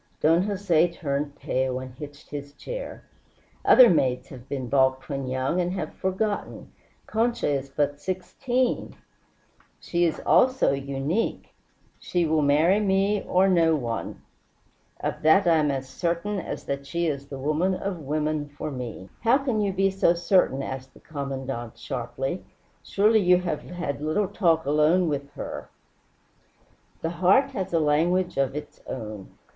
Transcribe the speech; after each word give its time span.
Don 0.19 0.41
Jose 0.41 0.87
turned 0.93 1.35
pale 1.35 1.77
and 1.79 1.93
hitched 1.93 2.31
his 2.31 2.53
chair. 2.53 3.03
"Other 3.63 3.87
maids 3.87 4.29
have 4.29 4.49
been 4.49 4.67
balked 4.67 5.07
when 5.09 5.27
young, 5.27 5.61
and 5.61 5.73
have 5.73 5.93
forgotten. 5.93 6.71
Concha 7.05 7.47
is 7.47 7.69
but 7.69 7.99
sixteen" 7.99 8.95
"She 9.79 10.05
is 10.05 10.19
also 10.25 10.71
unique. 10.73 11.53
She 11.99 12.25
will 12.25 12.41
marry 12.41 12.79
me 12.79 13.21
or 13.27 13.47
no 13.47 13.75
one. 13.75 14.23
Of 15.01 15.21
that 15.21 15.45
I 15.45 15.57
am 15.57 15.69
as 15.69 15.87
certain 15.87 16.39
as 16.39 16.63
that 16.63 16.87
she 16.87 17.05
is 17.05 17.27
the 17.27 17.37
woman 17.37 17.75
of 17.75 17.99
women 17.99 18.49
for 18.49 18.71
me." 18.71 19.07
"How 19.19 19.37
can 19.37 19.61
you 19.61 19.71
be 19.71 19.91
so 19.91 20.15
certain?" 20.15 20.63
asked 20.63 20.95
the 20.95 20.99
Commandante 20.99 21.77
sharply. 21.77 22.43
"Surely 22.81 23.19
you 23.19 23.37
have 23.41 23.61
had 23.61 24.01
little 24.01 24.27
talk 24.29 24.65
alone 24.65 25.07
with 25.07 25.29
her?" 25.33 25.69
"The 27.03 27.11
heart 27.11 27.51
has 27.51 27.71
a 27.71 27.79
language 27.79 28.37
of 28.37 28.55
its 28.55 28.81
own. 28.87 29.37